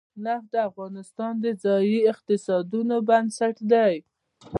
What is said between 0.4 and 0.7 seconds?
د